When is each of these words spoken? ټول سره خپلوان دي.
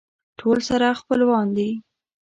ټول 0.39 0.57
سره 0.69 0.87
خپلوان 0.99 1.47
دي. 1.57 1.69